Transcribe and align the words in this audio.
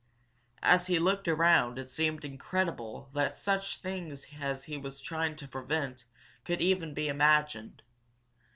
As 0.63 0.87
he 0.87 0.97
looked 0.97 1.27
around 1.27 1.77
it 1.77 1.91
seemed 1.91 2.25
incredible 2.25 3.11
that 3.13 3.37
such 3.37 3.77
things 3.77 4.25
as 4.39 4.63
he 4.63 4.75
was 4.75 4.99
trying 4.99 5.35
to 5.35 5.47
prevent 5.47 6.05
could 6.43 6.59
even 6.59 6.95
be 6.95 7.07
imagined. 7.07 7.83